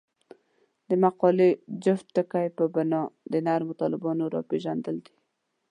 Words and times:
د 0.89 0.91
مقالې 1.03 1.49
جوت 1.83 2.07
ټکی 2.15 2.47
پر 2.55 2.65
بنا 2.75 3.01
د 3.31 3.33
نرمو 3.45 3.73
طالبانو 3.81 4.23
راپېژندل 4.35 4.97
دي. 5.05 5.15